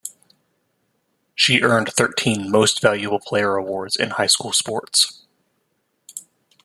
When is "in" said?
3.95-4.09